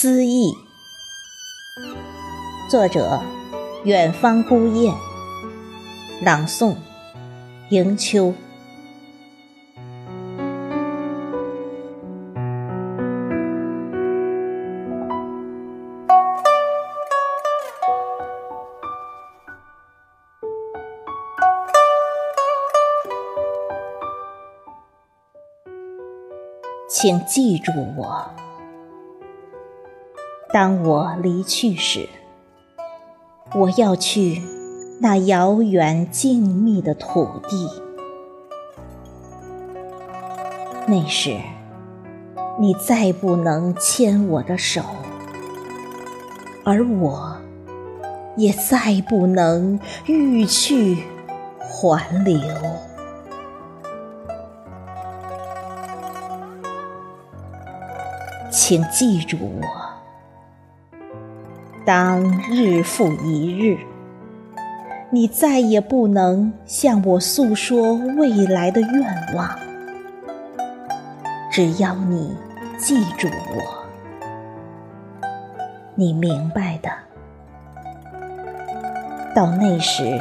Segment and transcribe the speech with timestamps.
[0.00, 0.54] 思忆，
[2.70, 3.20] 作者：
[3.82, 4.94] 远方孤雁，
[6.22, 6.76] 朗诵：
[7.70, 8.32] 迎秋。
[26.88, 28.47] 请记住我。
[30.60, 32.08] 当我离去时，
[33.54, 34.42] 我要去
[35.00, 37.68] 那遥远静谧的土地。
[40.88, 41.36] 那时，
[42.58, 44.82] 你再不能牵我的手，
[46.64, 47.36] 而我
[48.36, 51.04] 也再不能欲去
[51.60, 52.36] 还留。
[58.50, 59.87] 请记住我。
[61.88, 63.78] 当日复一日，
[65.08, 69.58] 你再也不能向我诉说未来的愿望。
[71.50, 72.36] 只要你
[72.76, 73.86] 记住我，
[75.94, 76.90] 你明白的。
[79.34, 80.20] 到那时，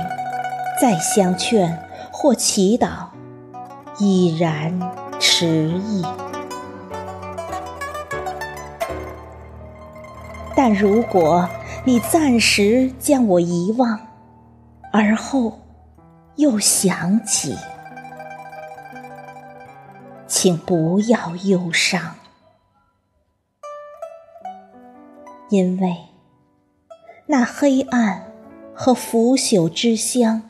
[0.81, 1.77] 再相劝
[2.13, 3.07] 或祈祷，
[3.99, 4.79] 已然
[5.19, 6.05] 迟矣。
[10.57, 11.47] 但如果
[11.85, 14.07] 你暂时将我遗忘，
[14.91, 15.59] 而后
[16.35, 17.55] 又想起，
[20.25, 22.15] 请不要忧伤，
[25.49, 25.95] 因为
[27.27, 28.25] 那黑暗
[28.73, 30.41] 和腐朽之乡，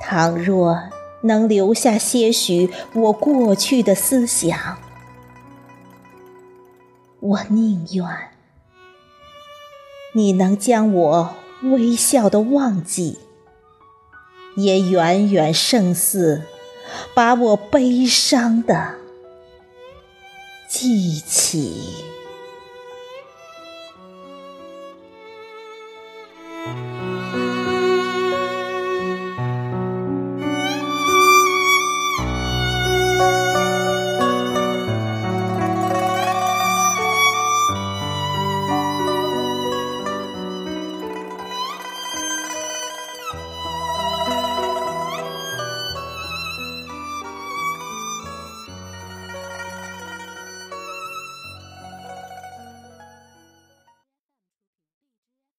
[0.00, 0.82] 倘若
[1.22, 4.78] 能留下些许我过去的思想，
[7.20, 8.04] 我宁愿。
[10.14, 13.18] 你能将我微笑的忘记，
[14.56, 16.42] 也远远胜似
[17.14, 18.96] 把我悲伤的
[20.68, 22.01] 记起。